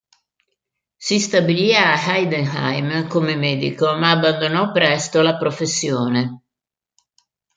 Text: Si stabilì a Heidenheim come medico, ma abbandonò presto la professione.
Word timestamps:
Si 0.97 1.19
stabilì 1.19 1.75
a 1.75 1.93
Heidenheim 1.95 3.05
come 3.07 3.35
medico, 3.35 3.93
ma 3.97 4.09
abbandonò 4.09 4.71
presto 4.71 5.21
la 5.21 5.37
professione. 5.37 6.41